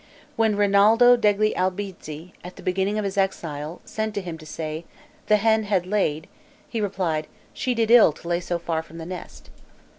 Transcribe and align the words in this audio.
When 0.35 0.55
Rinaldo 0.55 1.15
degli 1.15 1.53
Albizzi, 1.55 2.33
at 2.43 2.55
the 2.55 2.63
beginning 2.63 2.97
of 2.97 3.05
his 3.05 3.19
exile, 3.19 3.81
sent 3.85 4.15
to 4.15 4.21
him 4.21 4.35
to 4.39 4.47
say, 4.47 4.83
"the 5.27 5.37
hen 5.37 5.65
had 5.65 5.85
laid," 5.85 6.27
he 6.67 6.81
replied, 6.81 7.27
"she 7.53 7.75
did 7.75 7.91
ill 7.91 8.11
to 8.13 8.27
lay 8.27 8.39
so 8.39 8.57
far 8.57 8.81
from 8.81 8.97
the 8.97 9.05
nest." 9.05 9.51